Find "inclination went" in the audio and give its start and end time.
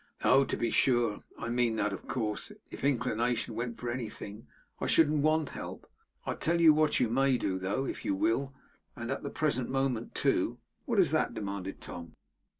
2.83-3.77